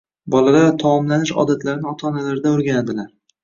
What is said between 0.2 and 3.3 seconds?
Bolalar taomlanish odatlarini ota-onalaridan o‘rganadilar